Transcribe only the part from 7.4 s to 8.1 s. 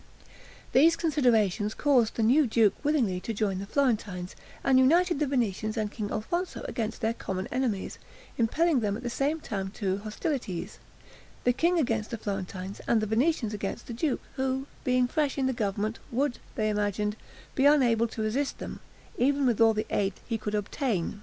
enemies;